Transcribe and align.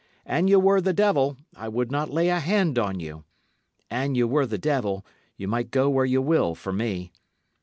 An 0.25 0.47
ye 0.47 0.55
were 0.55 0.81
the 0.81 0.93
devil, 0.93 1.37
I 1.55 1.67
would 1.69 1.91
not 1.91 2.09
lay 2.09 2.29
a 2.29 2.39
hand 2.39 2.79
on 2.79 2.99
you. 2.99 3.23
An 3.91 4.15
ye 4.15 4.23
were 4.23 4.47
the 4.47 4.57
devil, 4.57 5.05
ye 5.37 5.45
might 5.45 5.69
go 5.69 5.91
where 5.91 6.05
ye 6.05 6.17
will 6.17 6.55
for 6.55 6.73
me. 6.73 7.11